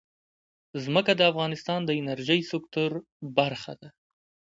[0.83, 2.91] ځمکه د افغانستان د انرژۍ سکتور
[3.37, 3.89] برخه ده.